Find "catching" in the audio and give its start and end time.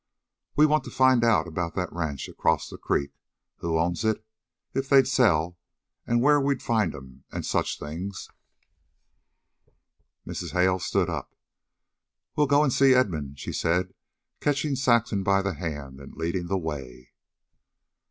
14.39-14.75